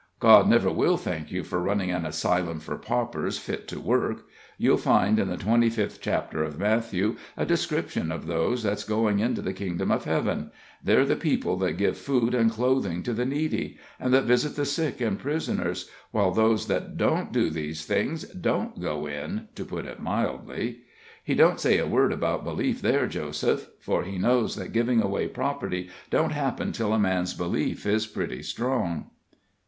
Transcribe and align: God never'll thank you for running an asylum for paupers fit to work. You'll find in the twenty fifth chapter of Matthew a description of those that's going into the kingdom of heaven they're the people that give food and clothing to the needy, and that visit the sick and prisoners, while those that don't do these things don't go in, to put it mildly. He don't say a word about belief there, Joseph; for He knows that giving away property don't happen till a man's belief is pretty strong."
God 0.19 0.49
never'll 0.49 0.97
thank 0.97 1.31
you 1.31 1.43
for 1.43 1.61
running 1.61 1.91
an 1.91 2.07
asylum 2.07 2.59
for 2.59 2.75
paupers 2.75 3.37
fit 3.37 3.67
to 3.67 3.79
work. 3.79 4.25
You'll 4.57 4.77
find 4.79 5.19
in 5.19 5.27
the 5.27 5.37
twenty 5.37 5.69
fifth 5.69 6.01
chapter 6.01 6.41
of 6.43 6.57
Matthew 6.57 7.17
a 7.37 7.45
description 7.45 8.11
of 8.11 8.25
those 8.25 8.63
that's 8.63 8.83
going 8.83 9.19
into 9.19 9.43
the 9.43 9.53
kingdom 9.53 9.91
of 9.91 10.05
heaven 10.05 10.49
they're 10.83 11.05
the 11.05 11.15
people 11.15 11.55
that 11.57 11.77
give 11.77 11.99
food 11.99 12.33
and 12.33 12.49
clothing 12.49 13.03
to 13.03 13.13
the 13.13 13.27
needy, 13.27 13.77
and 13.99 14.11
that 14.11 14.23
visit 14.23 14.55
the 14.55 14.65
sick 14.65 15.01
and 15.01 15.19
prisoners, 15.19 15.87
while 16.09 16.31
those 16.31 16.65
that 16.65 16.97
don't 16.97 17.31
do 17.31 17.51
these 17.51 17.85
things 17.85 18.23
don't 18.23 18.79
go 18.81 19.05
in, 19.05 19.49
to 19.53 19.63
put 19.63 19.85
it 19.85 19.99
mildly. 19.99 20.79
He 21.23 21.35
don't 21.35 21.59
say 21.59 21.77
a 21.77 21.85
word 21.85 22.11
about 22.11 22.43
belief 22.43 22.81
there, 22.81 23.05
Joseph; 23.05 23.67
for 23.79 24.01
He 24.03 24.17
knows 24.17 24.55
that 24.55 24.73
giving 24.73 24.99
away 24.99 25.27
property 25.27 25.91
don't 26.09 26.31
happen 26.31 26.71
till 26.71 26.91
a 26.91 26.97
man's 26.97 27.35
belief 27.35 27.85
is 27.85 28.07
pretty 28.07 28.41
strong." 28.41 29.11